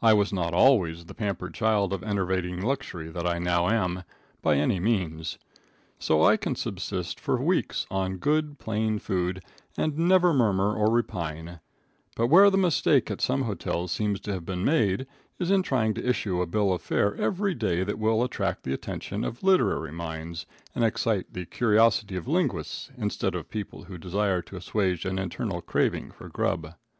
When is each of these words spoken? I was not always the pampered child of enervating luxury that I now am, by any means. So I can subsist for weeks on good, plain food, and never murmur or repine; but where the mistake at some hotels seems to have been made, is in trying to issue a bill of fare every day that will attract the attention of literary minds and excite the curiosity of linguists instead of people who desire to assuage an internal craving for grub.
I 0.00 0.12
was 0.12 0.32
not 0.32 0.54
always 0.54 1.06
the 1.06 1.16
pampered 1.16 1.52
child 1.52 1.92
of 1.92 2.04
enervating 2.04 2.62
luxury 2.62 3.08
that 3.10 3.26
I 3.26 3.40
now 3.40 3.68
am, 3.68 4.04
by 4.40 4.54
any 4.54 4.78
means. 4.78 5.36
So 5.98 6.22
I 6.22 6.36
can 6.36 6.54
subsist 6.54 7.18
for 7.18 7.42
weeks 7.42 7.84
on 7.90 8.18
good, 8.18 8.60
plain 8.60 9.00
food, 9.00 9.42
and 9.76 9.98
never 9.98 10.32
murmur 10.32 10.72
or 10.76 10.92
repine; 10.92 11.58
but 12.14 12.28
where 12.28 12.50
the 12.50 12.56
mistake 12.56 13.10
at 13.10 13.20
some 13.20 13.42
hotels 13.42 13.90
seems 13.90 14.20
to 14.20 14.32
have 14.32 14.44
been 14.46 14.64
made, 14.64 15.08
is 15.40 15.50
in 15.50 15.64
trying 15.64 15.92
to 15.94 16.08
issue 16.08 16.40
a 16.40 16.46
bill 16.46 16.72
of 16.72 16.80
fare 16.80 17.16
every 17.16 17.52
day 17.56 17.82
that 17.82 17.98
will 17.98 18.22
attract 18.22 18.62
the 18.62 18.72
attention 18.72 19.24
of 19.24 19.42
literary 19.42 19.90
minds 19.90 20.46
and 20.76 20.84
excite 20.84 21.32
the 21.32 21.46
curiosity 21.46 22.14
of 22.14 22.28
linguists 22.28 22.92
instead 22.96 23.34
of 23.34 23.50
people 23.50 23.86
who 23.86 23.98
desire 23.98 24.40
to 24.40 24.54
assuage 24.56 25.04
an 25.04 25.18
internal 25.18 25.60
craving 25.60 26.12
for 26.12 26.28
grub. 26.28 26.74